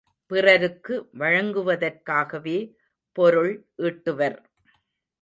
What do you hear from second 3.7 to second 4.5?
ஈட்டுவர்.